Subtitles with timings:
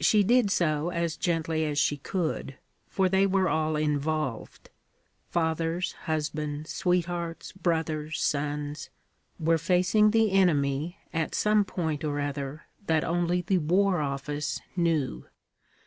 [0.00, 4.70] She did so as gently as she could, for they were all involved:
[5.28, 8.88] fathers, husbands, sweethearts, brothers, sons,
[9.38, 15.26] were facing the enemy at some point or other that only the War Office knew.